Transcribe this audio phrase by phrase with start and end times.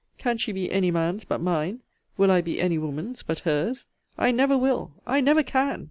[0.17, 1.81] Can she be any man's but mine?
[2.17, 3.85] Will I be any woman's but her's?
[4.17, 4.93] I never will!
[5.05, 5.79] I never can!